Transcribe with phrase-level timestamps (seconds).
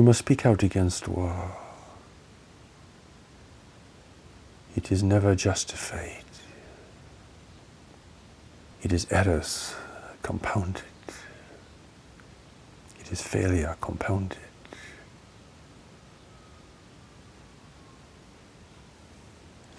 [0.00, 1.52] You must speak out against war.
[4.74, 6.24] It is never justified.
[8.82, 9.74] It is errors
[10.22, 10.84] compounded.
[12.98, 14.38] It is failure compounded.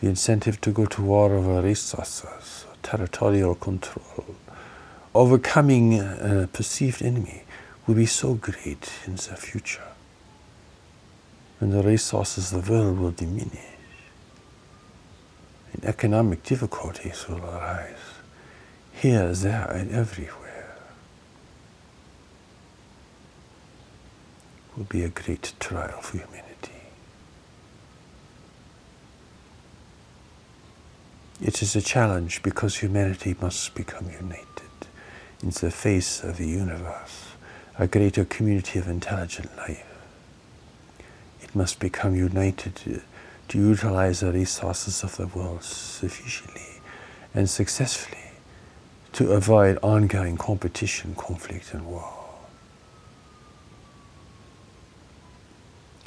[0.01, 4.35] The incentive to go to war over resources, territorial control,
[5.15, 7.41] overcoming a perceived enemy
[7.87, 9.81] will be so great in the future.
[11.61, 13.59] And the resources of the world will diminish.
[15.73, 17.95] And economic difficulties will arise
[18.91, 20.75] here, there, and everywhere.
[24.71, 26.41] It will be a great trial for humanity.
[31.39, 34.47] It is a challenge because humanity must become united
[35.43, 37.27] in the face of the universe,
[37.77, 39.90] a greater community of intelligent life.
[41.53, 43.01] Must become united to,
[43.49, 46.81] to utilize the resources of the world sufficiently
[47.33, 48.31] and successfully
[49.13, 52.21] to avoid ongoing competition, conflict, and war.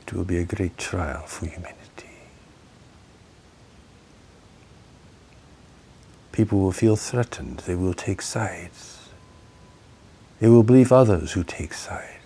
[0.06, 1.80] It will be a great trial for humanity.
[6.32, 9.08] People will feel threatened, they will take sides.
[10.40, 12.23] They will believe others who take sides.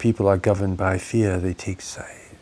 [0.00, 2.34] People are governed by fear, they take sides.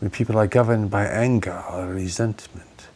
[0.00, 2.88] When people are governed by anger or resentment,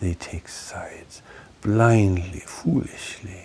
[0.00, 1.20] they take sides
[1.60, 3.44] blindly, foolishly.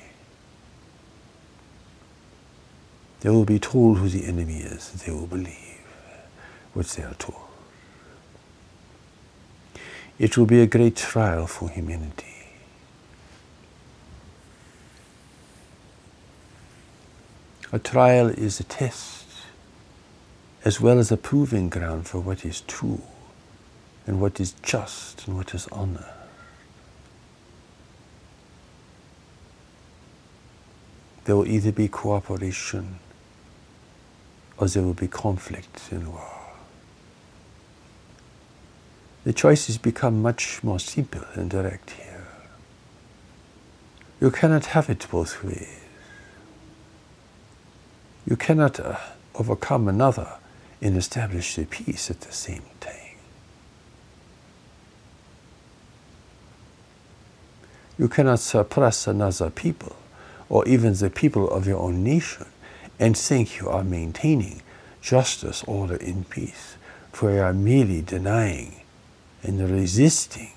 [3.19, 5.81] They will be told who the enemy is, they will believe
[6.73, 7.49] what they are told.
[10.17, 12.40] It will be a great trial for humanity.
[17.73, 19.25] A trial is a test
[20.65, 23.01] as well as a proving ground for what is true
[24.05, 26.11] and what is just and what is honor.
[31.23, 32.99] There will either be cooperation
[34.57, 36.41] or there will be conflict and war.
[39.23, 42.27] The choices become much more simple and direct here.
[44.19, 45.77] You cannot have it both ways.
[48.31, 48.95] You cannot uh,
[49.35, 50.37] overcome another
[50.81, 53.17] and establish the peace at the same time.
[57.99, 59.97] You cannot suppress another people
[60.47, 62.45] or even the people of your own nation
[63.01, 64.61] and think you are maintaining
[65.01, 66.77] justice, order, and peace,
[67.11, 68.79] for you are merely denying
[69.43, 70.51] and resisting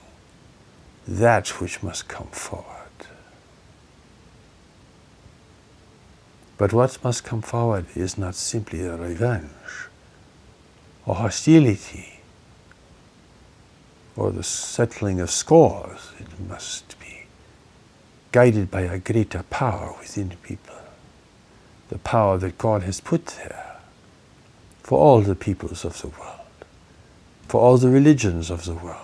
[1.09, 2.84] that which must come forward.
[6.57, 9.51] But what must come forward is not simply a revenge
[11.05, 12.21] or hostility
[14.17, 16.13] or the settling of scores.
[16.21, 17.27] It must be
[18.31, 20.77] guided by a greater power within people,
[21.89, 23.77] the power that God has put there
[24.83, 26.41] for all the peoples of the world,
[27.49, 28.99] for all the religions of the world,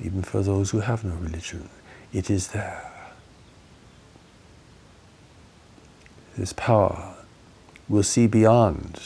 [0.00, 1.68] even for those who have no religion.
[2.12, 2.90] It is there.
[6.40, 7.16] This power
[7.86, 8.98] will see beyond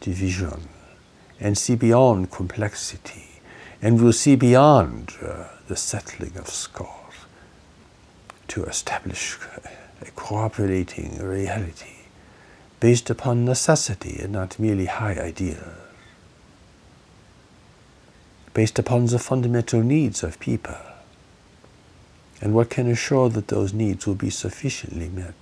[0.00, 0.68] division
[1.38, 3.42] and see beyond complexity
[3.82, 7.26] and will see beyond uh, the settling of scores
[8.48, 9.38] to establish
[10.00, 12.06] a cooperating reality
[12.80, 15.76] based upon necessity and not merely high ideals,
[18.54, 20.78] based upon the fundamental needs of people
[22.40, 25.34] and what can assure that those needs will be sufficiently met.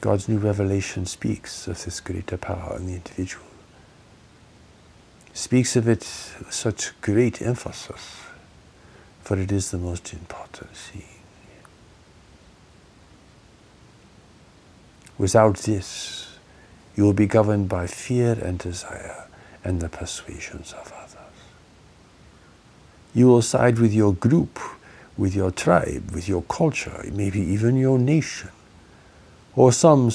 [0.00, 3.44] God's new revelation speaks of this greater power in the individual.
[5.32, 6.00] Speaks of it
[6.38, 8.16] with such great emphasis,
[9.22, 11.02] for it is the most important thing.
[15.16, 16.38] Without this,
[16.94, 19.26] you will be governed by fear and desire
[19.64, 21.14] and the persuasions of others.
[23.14, 24.60] You will side with your group,
[25.16, 28.50] with your tribe, with your culture, maybe even your nation
[29.58, 30.08] or some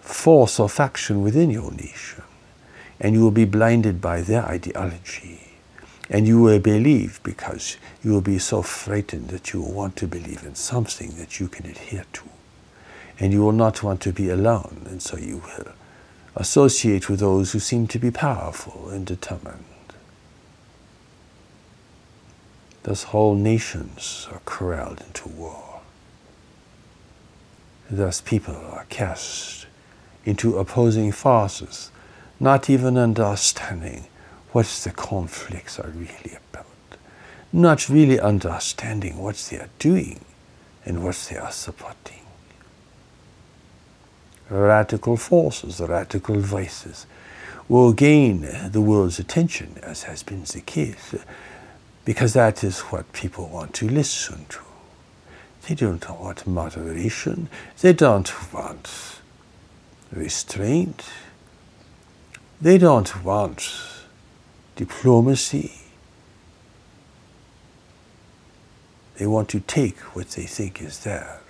[0.00, 2.24] force or faction within your nation,
[2.98, 5.52] and you will be blinded by their ideology.
[6.08, 10.06] And you will believe because you will be so frightened that you will want to
[10.06, 12.22] believe in something that you can adhere to.
[13.18, 15.72] And you will not want to be alone, and so you will
[16.36, 19.64] associate with those who seem to be powerful and determined.
[22.84, 25.65] Thus whole nations are corralled into war.
[27.88, 29.66] Thus people are cast
[30.24, 31.90] into opposing forces,
[32.40, 34.06] not even understanding
[34.50, 36.66] what the conflicts are really about,
[37.52, 40.20] not really understanding what they are doing
[40.84, 42.20] and what they are supporting.
[44.50, 47.06] Radical forces, radical voices
[47.68, 51.14] will gain the world's attention, as has been the case,
[52.04, 54.65] because that is what people want to listen to.
[55.68, 57.48] They don't want moderation,
[57.80, 59.20] they don't want
[60.12, 61.04] restraint,
[62.60, 63.68] they don't want
[64.76, 65.72] diplomacy.
[69.16, 71.40] They want to take what they think is theirs,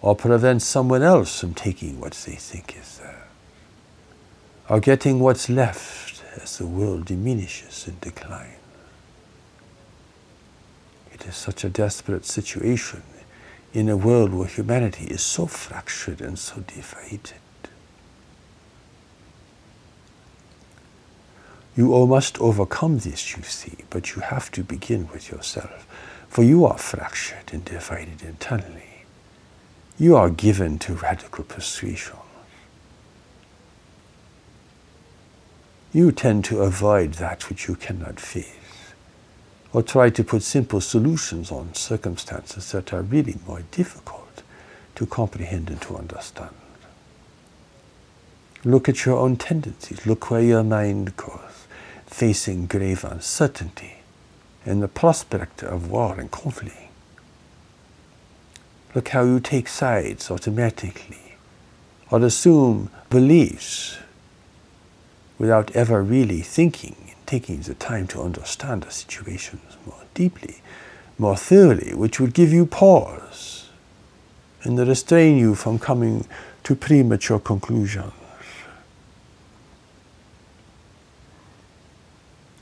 [0.00, 3.28] or prevent someone else from taking what they think is theirs,
[4.68, 8.52] or getting what's left as the world diminishes and declines.
[11.12, 13.02] It is such a desperate situation
[13.76, 17.20] in a world where humanity is so fractured and so divided.
[21.76, 25.86] You must overcome this, you see, but you have to begin with yourself,
[26.26, 29.04] for you are fractured and divided internally.
[29.98, 32.16] You are given to radical persuasion.
[35.92, 38.56] You tend to avoid that which you cannot face,
[39.72, 44.42] or try to put simple solutions on circumstances that are really more difficult
[44.94, 46.54] to comprehend and to understand.
[48.64, 50.06] Look at your own tendencies.
[50.06, 51.40] Look where your mind goes
[52.06, 53.96] facing grave uncertainty
[54.64, 56.76] and the prospect of war and conflict.
[58.94, 61.34] Look how you take sides automatically
[62.10, 63.98] or assume beliefs
[65.38, 70.62] without ever really thinking taking the time to understand the situations more deeply,
[71.18, 73.68] more thoroughly, which would give you pause
[74.62, 76.26] and restrain you from coming
[76.64, 78.12] to premature conclusions.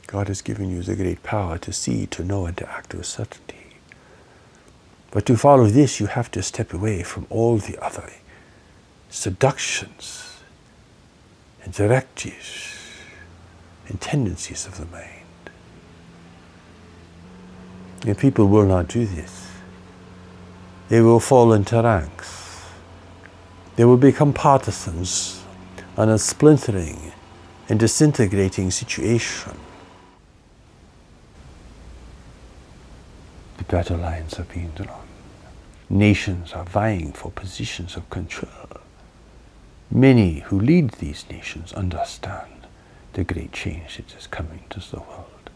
[0.07, 3.05] God has given you the great power to see, to know, and to act with
[3.05, 3.75] certainty.
[5.11, 8.11] But to follow this, you have to step away from all the other
[9.09, 10.37] seductions
[11.63, 12.84] and directives
[13.87, 15.11] and tendencies of the mind.
[18.05, 19.47] And people will not do this.
[20.89, 22.63] They will fall into ranks.
[23.75, 25.43] They will become partisans
[25.97, 27.11] on a splintering
[27.67, 29.57] and disintegrating situation
[33.65, 35.07] The battle lines are being drawn.
[35.89, 38.81] Nations are vying for positions of control.
[39.89, 42.54] Many who lead these nations understand
[43.15, 45.49] the great change that is coming to the world.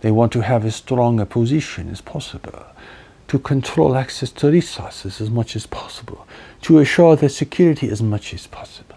[0.00, 2.64] They want to have as strong a position as possible,
[3.28, 6.26] to control access to resources as much as possible,
[6.62, 8.96] to assure their security as much as possible.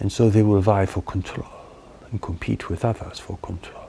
[0.00, 1.48] And so they will vie for control
[2.10, 3.88] and compete with others for control.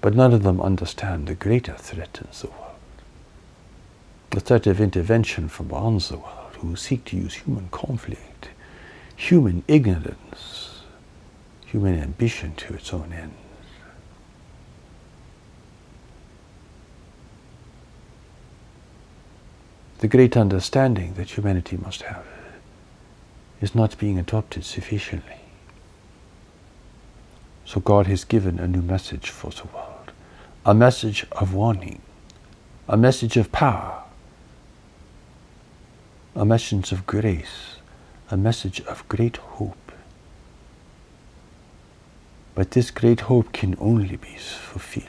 [0.00, 2.60] But none of them understand the greater threat in the world.
[4.30, 8.48] The threat of intervention from beyond the world, who seek to use human conflict,
[9.16, 10.80] human ignorance,
[11.64, 13.34] human ambition to its own ends.
[19.98, 22.26] The great understanding that humanity must have
[23.60, 25.40] is not being adopted sufficiently.
[27.64, 29.94] So God has given a new message for the world
[30.66, 32.00] a message of warning,
[32.88, 34.03] a message of power,
[36.36, 37.76] a message of grace,
[38.28, 39.92] a message of great hope.
[42.56, 45.08] But this great hope can only be fulfilled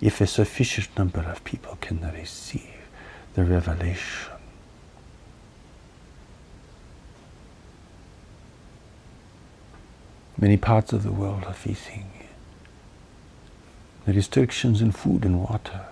[0.00, 2.74] if a sufficient number of people can receive
[3.34, 4.32] the revelation.
[10.36, 12.10] Many parts of the world are facing
[14.06, 15.86] restrictions in food and water.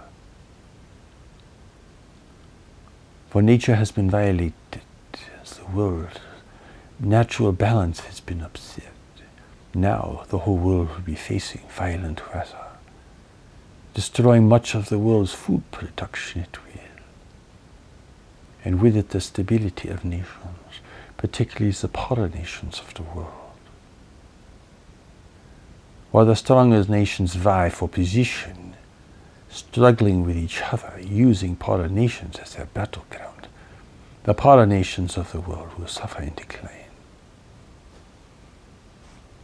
[3.32, 4.82] For nature has been violated
[5.42, 6.20] as the world,
[7.00, 8.92] natural balance has been upset.
[9.72, 12.66] Now the whole world will be facing violent weather,
[13.94, 17.04] destroying much of the world's food production it will,
[18.66, 20.82] and with it the stability of nations,
[21.16, 23.32] particularly the poorer nations of the world.
[26.10, 28.71] While the strongest nations vie for position,
[29.52, 31.58] struggling with each other, using
[31.90, 33.48] nations as their battleground,
[34.24, 36.70] the poorer nations of the world will suffer in decline.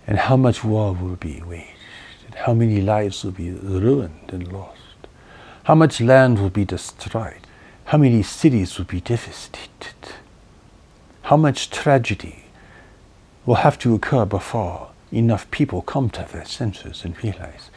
[0.07, 4.79] And how much war will be waged, how many lives will be ruined and lost,
[5.65, 7.47] how much land will be destroyed,
[7.87, 10.15] how many cities will be devastated,
[11.23, 12.45] how much tragedy
[13.45, 17.71] will have to occur before enough people come to their senses and realize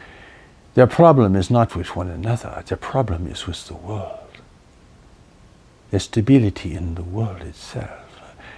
[0.74, 4.18] their problem is not with one another, their problem is with the world.
[5.90, 7.98] There's stability in the world itself.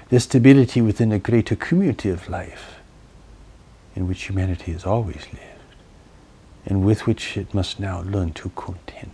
[0.08, 2.78] There's stability within a greater community of life
[3.96, 5.54] in which humanity has always lived
[6.66, 9.10] and with which it must now learn to contend.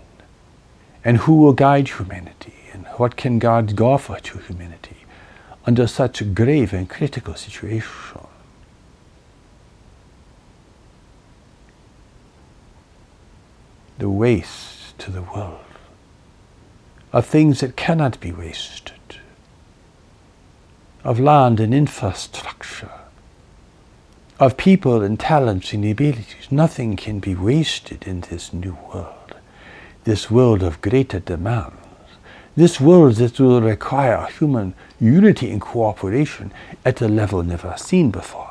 [1.04, 4.98] And who will guide humanity and what can God offer to humanity
[5.66, 8.19] under such a grave and critical situation?
[14.00, 15.60] The waste to the world
[17.12, 19.18] of things that cannot be wasted,
[21.04, 22.92] of land and infrastructure,
[24.38, 26.50] of people and talents and abilities.
[26.50, 29.34] Nothing can be wasted in this new world,
[30.04, 31.76] this world of greater demands,
[32.56, 36.52] this world that will require human unity and cooperation
[36.86, 38.49] at a level never seen before.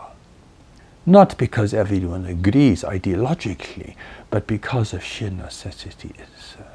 [1.05, 3.95] Not because everyone agrees ideologically,
[4.29, 6.67] but because of sheer necessity itself.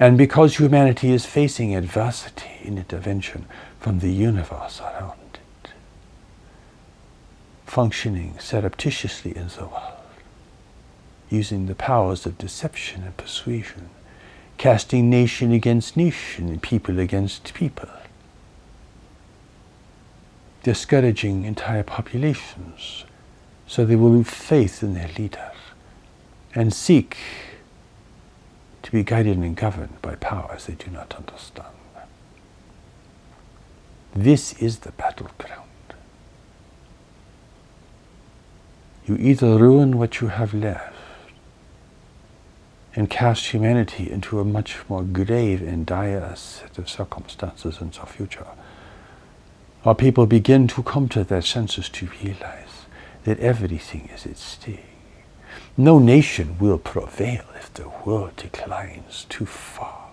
[0.00, 3.46] And because humanity is facing adversity in intervention
[3.78, 5.70] from the universe around it,
[7.64, 9.92] functioning surreptitiously in the world,
[11.30, 13.88] using the powers of deception and persuasion,
[14.58, 17.88] casting nation against nation and people against people,
[20.64, 23.04] discouraging entire populations
[23.66, 25.52] so they will lose faith in their leader
[26.54, 27.16] and seek
[28.82, 31.68] to be guided and governed by powers they do not understand.
[34.14, 35.62] This is the battleground.
[39.06, 40.94] You either ruin what you have left
[42.94, 48.06] and cast humanity into a much more grave and dire set of circumstances in the
[48.06, 48.46] future,
[49.84, 52.86] or people begin to come to their senses to realize
[53.24, 54.80] that everything is at stake.
[55.76, 60.10] No nation will prevail if the world declines too far,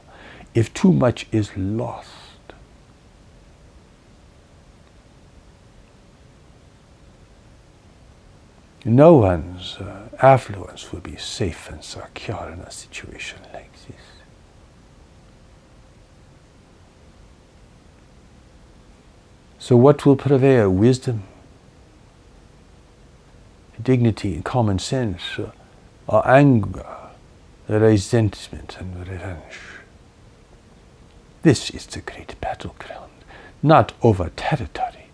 [0.53, 2.09] if too much is lost.
[8.83, 14.20] No one's uh, affluence will be safe and secure in a situation like this.
[19.61, 20.71] So, what will prevail?
[20.71, 21.21] Wisdom,
[23.79, 25.51] dignity and common sense uh,
[26.07, 27.11] or anger,
[27.69, 29.59] resentment and revenge.
[31.43, 33.11] This is the great battleground,
[33.61, 35.09] not over territory,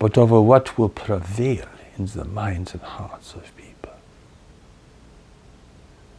[0.00, 3.94] but over what will prevail in the minds and hearts of people.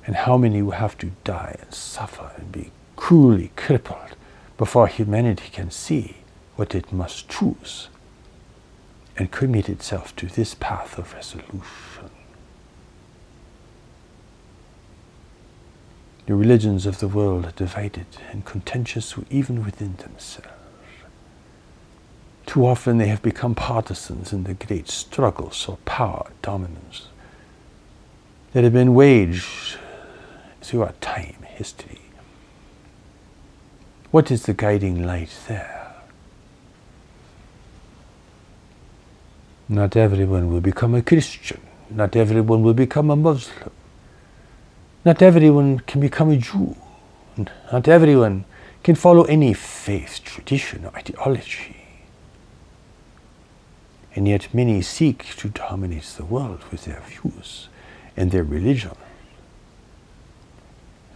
[0.07, 4.15] And how many will have to die and suffer and be cruelly crippled
[4.57, 6.22] before humanity can see
[6.55, 7.89] what it must choose
[9.17, 12.09] and commit itself to this path of resolution.
[16.25, 20.47] The religions of the world are divided and contentious even within themselves.
[22.45, 27.07] Too often they have become partisans in the great struggles for power, dominance
[28.53, 29.77] that have been waged
[30.61, 31.99] throughout time, history.
[34.11, 35.82] What is the guiding light there?
[39.73, 41.59] Not everyone will become a Christian.
[41.89, 43.71] Not everyone will become a Muslim.
[45.03, 46.75] Not everyone can become a Jew.
[47.71, 48.45] Not everyone
[48.83, 51.77] can follow any faith, tradition, or ideology.
[54.13, 57.67] And yet many seek to dominate the world with their views
[58.15, 58.95] and their religion.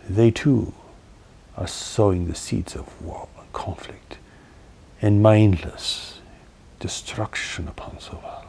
[0.10, 0.74] They too
[1.56, 4.18] are sowing the seeds of war and conflict
[5.00, 6.22] and mindless
[6.80, 8.47] destruction upon the world.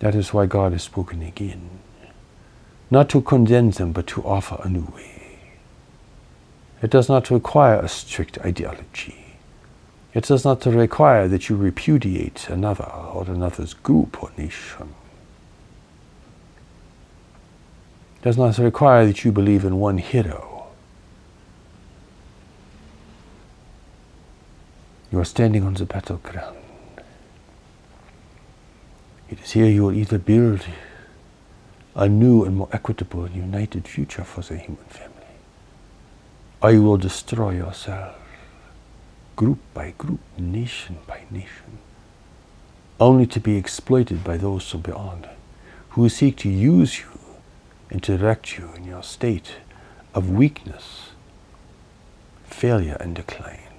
[0.00, 1.80] That is why God has spoken again
[2.90, 5.38] not to condemn them, but to offer a new way.
[6.82, 9.36] It does not require a strict ideology.
[10.12, 14.94] It does not require that you repudiate another or another's group or nation.
[18.16, 20.66] It does not require that you believe in one hero.
[25.12, 26.59] You are standing on the battleground.
[29.30, 30.66] It is here you will either build
[31.94, 35.14] a new and more equitable and united future for the human family.
[36.60, 38.16] Or you will destroy yourself,
[39.36, 41.78] group by group, nation by nation,
[42.98, 45.28] only to be exploited by those from beyond
[45.90, 47.06] who seek to use you
[47.88, 49.56] and to direct you in your state
[50.12, 51.10] of weakness,
[52.44, 53.69] failure, and decline.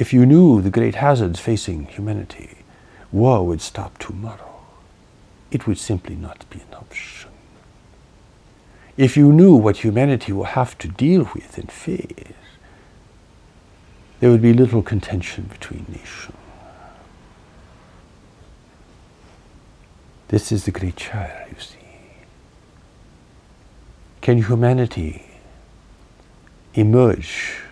[0.00, 2.64] If you knew the great hazards facing humanity,
[3.12, 4.62] war would stop tomorrow.
[5.50, 7.30] It would simply not be an option.
[8.96, 12.32] If you knew what humanity will have to deal with and face,
[14.20, 16.34] there would be little contention between nations.
[20.28, 21.76] This is the great trial, you see.
[24.22, 25.26] Can humanity
[26.72, 27.64] emerge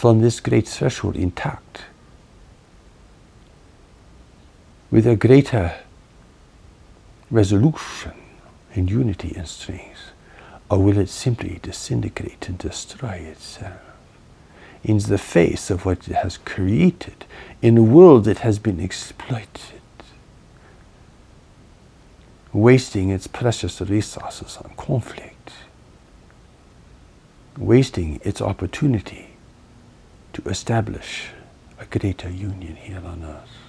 [0.00, 1.82] from this great threshold intact
[4.90, 5.74] with a greater
[7.30, 8.14] resolution
[8.74, 10.12] and unity and strength?
[10.70, 13.82] Or will it simply disintegrate and destroy itself?
[14.82, 17.26] In the face of what it has created
[17.60, 19.82] in a world that has been exploited
[22.54, 25.52] wasting its precious resources on conflict,
[27.58, 29.29] wasting its opportunity
[30.32, 31.28] to establish
[31.78, 33.60] a greater union here on earth.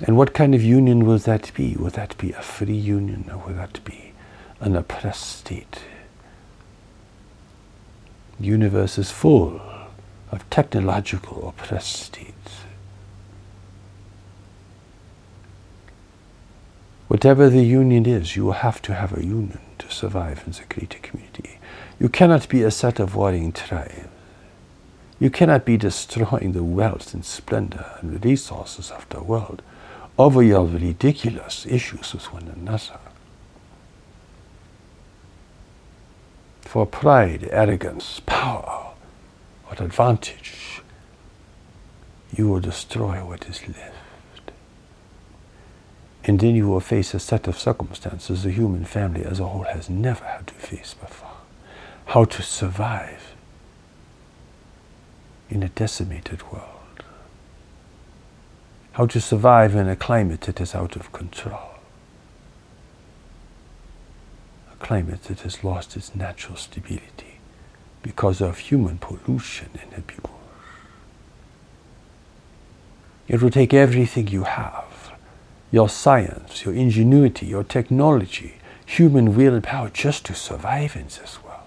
[0.00, 1.74] And what kind of union will that be?
[1.74, 4.12] Will that be a free union or will that be
[4.60, 5.80] an oppressed state?
[8.38, 9.60] The universe is full
[10.30, 12.34] of technological oppressed states.
[17.08, 20.64] Whatever the union is, you will have to have a union to survive in the
[20.68, 21.58] greater community.
[22.00, 24.08] You cannot be a set of warring tribes.
[25.20, 29.62] You cannot be destroying the wealth and splendor and resources of the world
[30.16, 32.98] over your ridiculous issues with one another.
[36.60, 38.92] For pride, arrogance, power,
[39.66, 40.82] what advantage
[42.36, 43.97] you will destroy what is left.
[46.28, 49.62] And then you will face a set of circumstances the human family as a whole
[49.62, 51.38] has never had to face before.
[52.04, 53.34] How to survive
[55.48, 57.02] in a decimated world.
[58.92, 61.70] How to survive in a climate that is out of control.
[64.70, 67.38] A climate that has lost its natural stability
[68.02, 70.26] because of human pollution and abuse.
[73.28, 74.87] It will take everything you have
[75.70, 78.54] your science, your ingenuity, your technology,
[78.86, 81.58] human willpower just to survive in this world.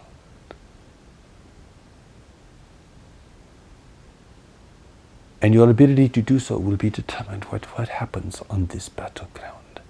[5.41, 9.81] And your ability to do so will be determined what, what happens on this battleground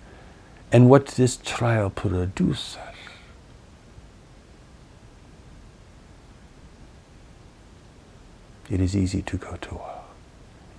[0.71, 2.77] and what this trial produces.
[8.69, 10.01] It is easy to go to war.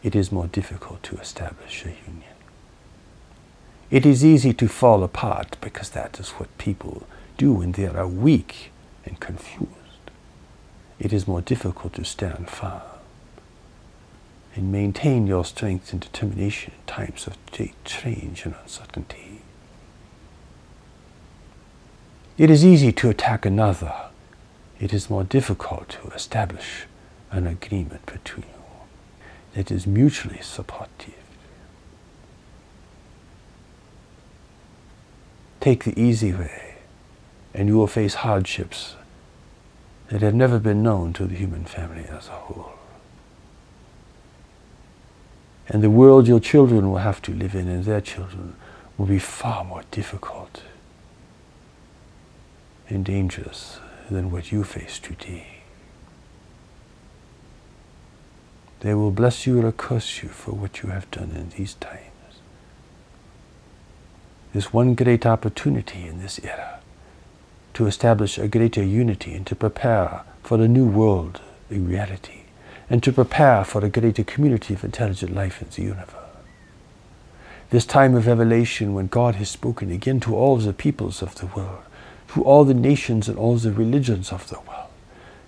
[0.03, 2.42] It is more difficult to establish a union.
[3.93, 8.09] It is easy to fall apart because that is what people do when they are
[8.09, 8.73] weak
[9.05, 9.69] and confused.
[10.99, 12.81] It is more difficult to stand firm
[14.55, 17.37] and maintain your strength and determination in times of
[17.85, 19.43] change and uncertainty.
[22.39, 23.93] It is easy to attack another.
[24.81, 26.87] It is more difficult to establish
[27.31, 28.63] an agreement between you
[29.53, 31.22] that is mutually supportive.
[35.63, 36.75] Take the easy way,
[37.55, 38.97] and you will face hardships
[40.09, 42.73] that have never been known to the human family as a whole.
[45.69, 48.57] And the world your children will have to live in and their children
[48.99, 50.65] will be far more difficult
[52.89, 53.79] and dangerous
[54.11, 55.61] than what you face today.
[58.81, 62.12] They will bless you or curse you for what you have done in these times.
[64.53, 66.81] There's one great opportunity in this era
[67.75, 72.43] to establish a greater unity and to prepare for a new world in reality
[72.91, 76.17] and to prepare for a greater community of intelligent life in the universe.
[77.71, 81.47] This time of revelation when God has spoken again to all the peoples of the
[81.47, 81.83] world,
[82.35, 84.83] to all the nations and all the religions of the world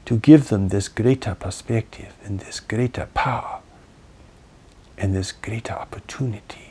[0.06, 3.60] to give them this greater perspective and this greater power
[4.98, 6.63] and this greater opportunity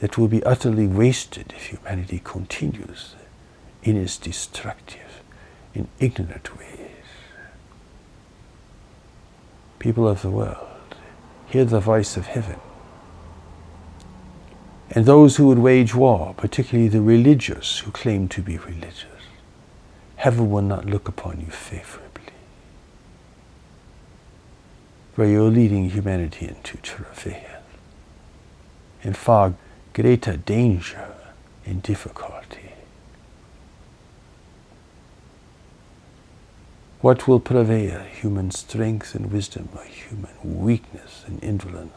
[0.00, 3.14] that will be utterly wasted if humanity continues
[3.82, 5.22] in its destructive
[5.74, 6.78] in ignorant ways.
[9.78, 10.66] People of the world,
[11.46, 12.60] hear the voice of heaven.
[14.90, 19.06] And those who would wage war, particularly the religious who claim to be religious,
[20.16, 22.10] heaven will not look upon you favorably.
[25.14, 27.62] For you're leading humanity into travail,
[29.02, 29.54] in far
[29.92, 31.14] greater danger
[31.66, 32.72] and difficulty.
[37.00, 41.96] What will prevail, human strength and wisdom, or human weakness and indolence?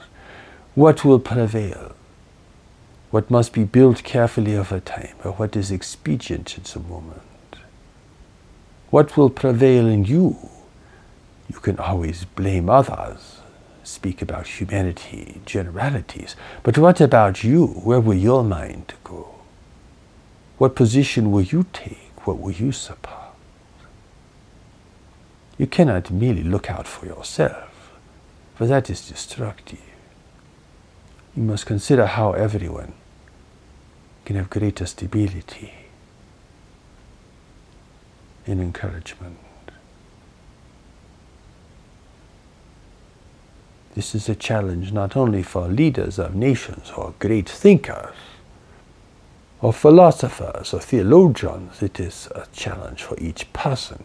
[0.76, 1.94] What will prevail?
[3.12, 7.22] What must be built carefully over time, or what is expedient at the moment?
[8.90, 10.38] What will prevail in you?
[11.50, 13.33] You can always blame others,
[13.84, 17.68] speak about humanity, generalities, but what about you?
[17.68, 19.36] Where will your mind go?
[20.58, 22.26] What position will you take?
[22.26, 23.20] What will you support?
[25.58, 27.92] You cannot merely look out for yourself,
[28.56, 29.80] for that is destructive.
[31.36, 32.94] You must consider how everyone
[34.26, 35.74] can have greater stability
[38.46, 39.38] and encouragement.
[43.96, 48.16] This is a challenge not only for leaders of nations or great thinkers
[49.62, 54.04] or philosophers or theologians, it is a challenge for each person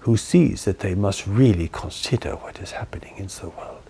[0.00, 3.82] who sees that they must really consider what is happening in the world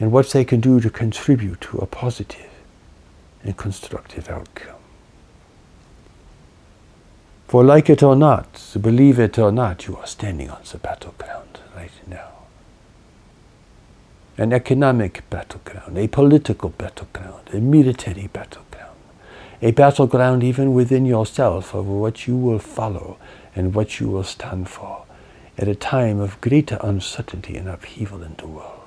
[0.00, 2.50] and what they can do to contribute to a positive
[3.44, 4.76] and constructive outcome.
[7.46, 11.60] For like it or not, believe it or not, you are standing on the battleground
[11.76, 12.29] right now.
[14.40, 18.96] An economic battleground, a political battleground, a military battleground,
[19.60, 23.18] a battleground even within yourself over what you will follow
[23.54, 25.04] and what you will stand for
[25.58, 28.80] at a time of greater uncertainty and upheaval in the world.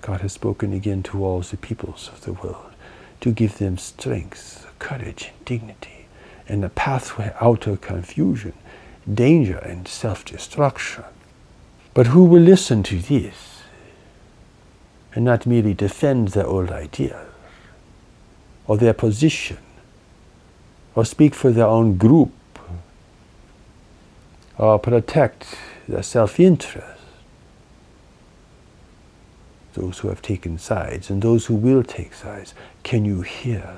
[0.00, 2.72] God has spoken again to all the peoples of the world
[3.20, 6.06] to give them strength, courage, and dignity,
[6.48, 8.54] and a pathway out of confusion,
[9.12, 11.04] danger, and self destruction.
[11.94, 13.62] But who will listen to this
[15.14, 17.28] and not merely defend their old ideas?
[18.68, 19.56] or their position
[20.94, 22.30] or speak for their own group
[24.56, 25.56] or protect
[25.88, 27.00] their self interest.
[29.72, 33.74] Those who have taken sides and those who will take sides, can you hear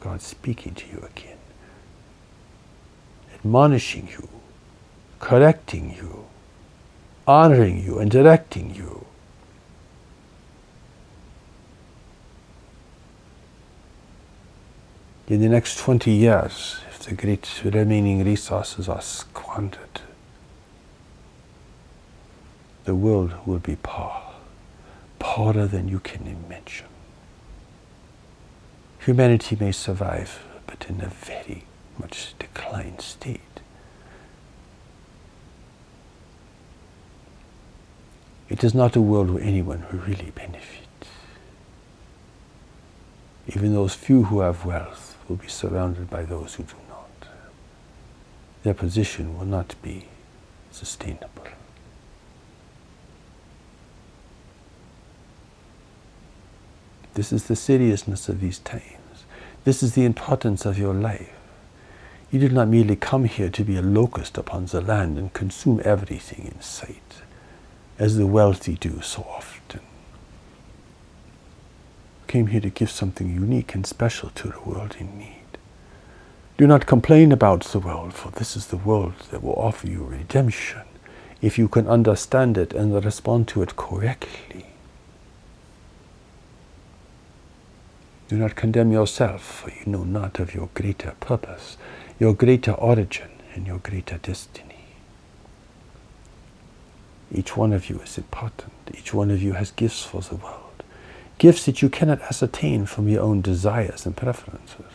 [0.00, 1.38] God speaking to you again?
[3.34, 4.28] Admonishing you,
[5.20, 6.24] correcting you,
[7.26, 9.00] honoring you, and directing you.
[15.30, 20.00] in the next 20 years, if the great remaining resources are squandered,
[22.84, 24.20] the world will be poor,
[25.20, 26.88] poorer than you can imagine.
[29.06, 31.64] Humanity may survive, but in a very
[31.96, 33.40] much declined state.
[38.60, 40.86] It is not a world where anyone will really benefit.
[43.46, 47.28] Even those few who have wealth will be surrounded by those who do not.
[48.62, 50.08] Their position will not be
[50.70, 51.46] sustainable.
[57.14, 59.24] This is the seriousness of these times.
[59.64, 61.32] This is the importance of your life.
[62.30, 65.80] You did not merely come here to be a locust upon the land and consume
[65.82, 67.22] everything in sight,
[68.00, 69.80] as the wealthy do so often
[72.30, 75.58] came here to give something unique and special to the world in need.
[76.56, 80.04] Do not complain about the world, for this is the world that will offer you
[80.04, 80.82] redemption
[81.42, 84.66] if you can understand it and respond to it correctly.
[88.28, 91.76] Do not condemn yourself, for you know not of your greater purpose,
[92.20, 94.69] your greater origin, and your greater destiny.
[97.32, 98.72] Each one of you is important.
[98.92, 100.70] Each one of you has gifts for the world
[101.40, 104.92] gifts that you cannot ascertain from your own desires and preferences,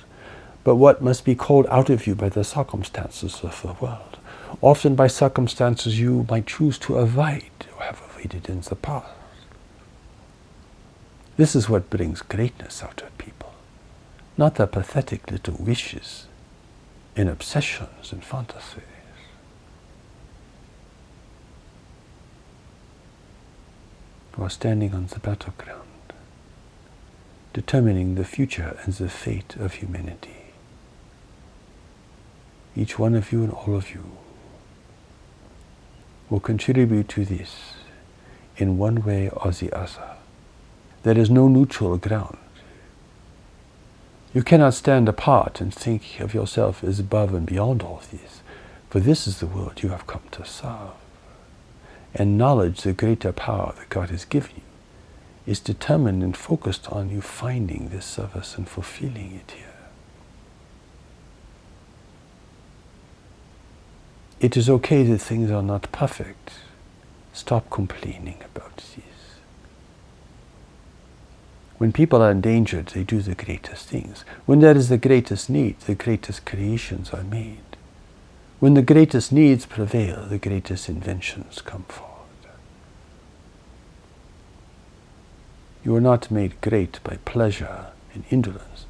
[0.63, 4.19] but what must be called out of you by the circumstances of the world,
[4.62, 9.10] often by circumstances you might choose to avoid or have avoided in the past.
[11.36, 13.52] This is what brings greatness out of people,
[14.38, 16.28] not their pathetic little wishes
[17.15, 18.84] and obsessions and fantasies.
[24.38, 25.86] Are standing on the battleground
[27.54, 30.52] determining the future and the fate of humanity.
[32.76, 34.04] Each one of you and all of you
[36.30, 37.76] will contribute to this
[38.58, 40.17] in one way or the other.
[41.04, 42.38] There is no neutral ground.
[44.34, 48.41] You cannot stand apart and think of yourself as above and beyond all this,
[48.89, 51.04] for this is the world you have come to serve.
[52.17, 54.62] And knowledge, the greater power that God has given you,
[55.45, 59.65] is determined and focused on you finding this service and fulfilling it here.
[64.39, 66.51] It is okay that things are not perfect.
[67.34, 69.04] Stop complaining about this.
[71.78, 74.23] When people are endangered, they do the greatest things.
[74.45, 77.74] When there is the greatest need, the greatest creations are made.
[78.65, 82.49] When the greatest needs prevail, the greatest inventions come forward.
[85.84, 88.88] You are not made great by pleasure and indolence,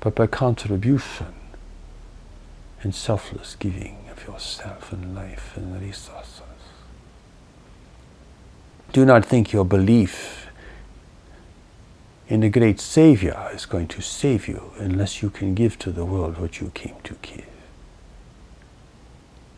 [0.00, 1.32] but by contribution
[2.82, 6.42] and selfless giving of yourself and life and resources.
[8.92, 10.48] Do not think your belief
[12.28, 16.04] in the great Savior is going to save you unless you can give to the
[16.04, 17.46] world what you came to give.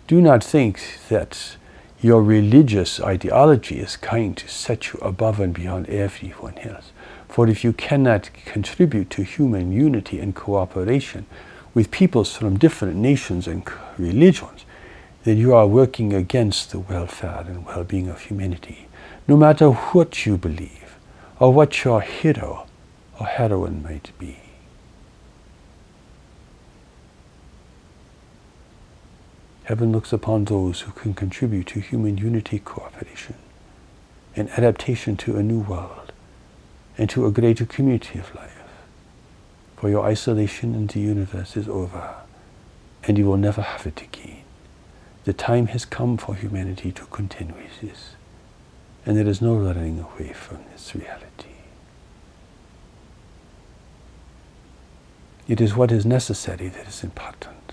[0.06, 1.56] Do not think that
[2.02, 6.92] your religious ideology is going to set you above and beyond everyone else.
[7.26, 11.24] For if you cannot contribute to human unity and cooperation
[11.72, 14.66] with peoples from different nations and religions,
[15.22, 18.88] then you are working against the welfare and well being of humanity,
[19.26, 20.98] no matter what you believe
[21.40, 22.66] or what your hero
[23.18, 24.43] or heroine might be.
[29.64, 33.36] Heaven looks upon those who can contribute to human unity, cooperation,
[34.36, 36.12] and adaptation to a new world
[36.98, 38.62] and to a greater community of life.
[39.76, 42.14] For your isolation in the universe is over,
[43.04, 44.42] and you will never have it again.
[45.24, 47.06] The time has come for humanity to
[47.56, 48.14] with this,
[49.06, 51.24] and there is no running away from this reality.
[55.48, 57.63] It is what is necessary that is important.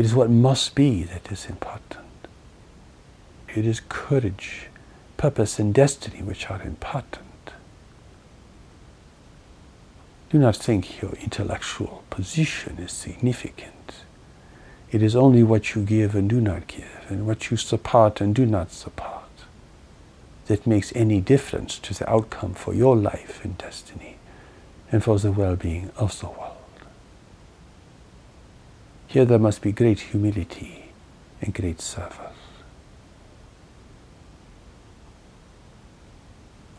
[0.00, 2.06] It is what must be that is important.
[3.54, 4.68] It is courage,
[5.18, 7.50] purpose, and destiny which are important.
[10.30, 13.96] Do not think your intellectual position is significant.
[14.90, 18.34] It is only what you give and do not give, and what you support and
[18.34, 19.44] do not support,
[20.46, 24.16] that makes any difference to the outcome for your life and destiny
[24.90, 26.49] and for the well being of the world.
[29.10, 30.92] Here there must be great humility
[31.42, 32.16] and great service.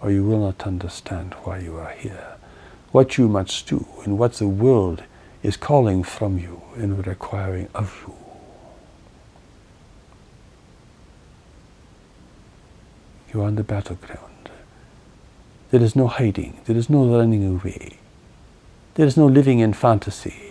[0.02, 2.38] Or you will not understand why you are here,
[2.94, 5.04] what you must do, and what the world
[5.44, 8.16] is calling from you and requiring of you.
[13.34, 14.50] You are on the battleground.
[15.72, 17.98] There is no hiding, there is no running away,
[18.94, 20.51] there is no living in fantasy.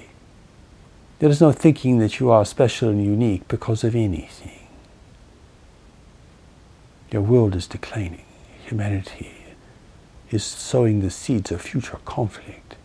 [1.20, 4.66] There is no thinking that you are special and unique because of anything.
[7.10, 8.24] Your world is declining.
[8.64, 9.32] Humanity
[10.30, 12.76] is sowing the seeds of future conflict.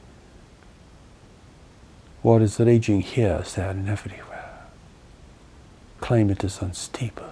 [2.24, 4.66] War is raging here, there, and everywhere.
[6.02, 7.32] Climate is unstable.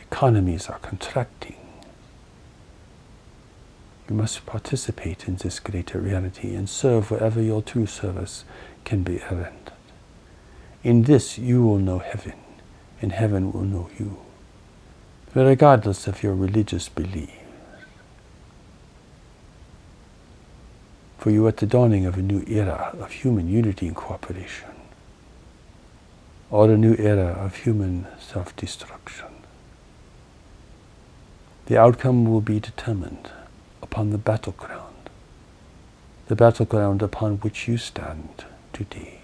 [0.00, 1.56] Economies are contracting.
[4.08, 8.44] You must participate in this greater reality and serve wherever your true service
[8.88, 9.70] can be earned.
[10.82, 12.38] In this you will know heaven,
[13.02, 14.16] and heaven will know you,
[15.34, 17.32] regardless of your religious beliefs.
[21.18, 24.70] For you are at the dawning of a new era of human unity and cooperation,
[26.50, 29.26] or a new era of human self destruction.
[31.66, 33.28] The outcome will be determined
[33.82, 35.10] upon the battleground,
[36.28, 38.46] the battleground upon which you stand
[38.78, 39.17] today.